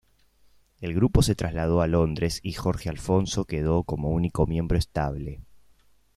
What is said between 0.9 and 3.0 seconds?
grupo se trasladó a Londres y Jorge